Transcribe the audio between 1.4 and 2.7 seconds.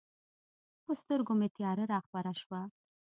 تیاره راخوره شوه.